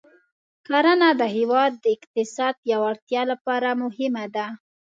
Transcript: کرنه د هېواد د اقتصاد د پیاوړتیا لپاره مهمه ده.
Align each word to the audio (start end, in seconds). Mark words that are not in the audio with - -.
کرنه 0.67 1.09
د 1.21 1.21
هېواد 1.35 1.71
د 1.83 1.85
اقتصاد 1.97 2.53
د 2.57 2.61
پیاوړتیا 2.63 3.21
لپاره 3.31 3.69
مهمه 3.83 4.25
ده. 4.35 4.45